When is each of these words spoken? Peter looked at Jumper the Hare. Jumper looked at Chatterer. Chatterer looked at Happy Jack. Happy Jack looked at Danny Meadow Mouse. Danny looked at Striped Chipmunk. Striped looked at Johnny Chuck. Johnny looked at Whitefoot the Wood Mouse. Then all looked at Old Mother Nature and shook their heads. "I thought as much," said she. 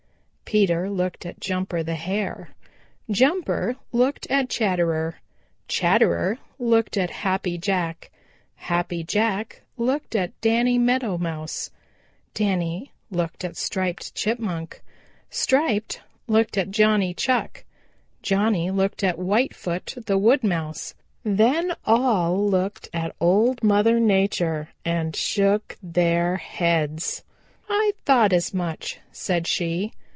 Peter 0.53 0.89
looked 0.89 1.25
at 1.25 1.39
Jumper 1.39 1.81
the 1.81 1.95
Hare. 1.95 2.49
Jumper 3.09 3.77
looked 3.93 4.27
at 4.29 4.49
Chatterer. 4.49 5.15
Chatterer 5.69 6.39
looked 6.59 6.97
at 6.97 7.09
Happy 7.09 7.57
Jack. 7.57 8.11
Happy 8.57 9.01
Jack 9.01 9.61
looked 9.77 10.13
at 10.13 10.37
Danny 10.41 10.77
Meadow 10.77 11.17
Mouse. 11.17 11.71
Danny 12.33 12.91
looked 13.09 13.45
at 13.45 13.55
Striped 13.55 14.13
Chipmunk. 14.13 14.81
Striped 15.29 16.01
looked 16.27 16.57
at 16.57 16.69
Johnny 16.69 17.13
Chuck. 17.13 17.63
Johnny 18.21 18.69
looked 18.69 19.05
at 19.05 19.15
Whitefoot 19.17 19.99
the 20.05 20.17
Wood 20.17 20.43
Mouse. 20.43 20.95
Then 21.23 21.73
all 21.85 22.45
looked 22.45 22.89
at 22.93 23.15
Old 23.21 23.63
Mother 23.63 24.01
Nature 24.01 24.67
and 24.83 25.15
shook 25.15 25.77
their 25.81 26.35
heads. 26.35 27.23
"I 27.69 27.93
thought 28.03 28.33
as 28.33 28.53
much," 28.53 28.99
said 29.13 29.47
she. 29.47 29.93